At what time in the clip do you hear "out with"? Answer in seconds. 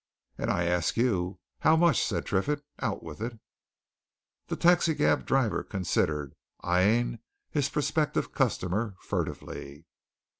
2.79-3.21